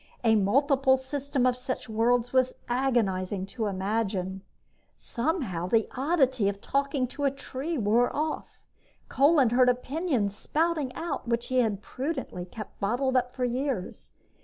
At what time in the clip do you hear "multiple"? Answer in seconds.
0.35-0.97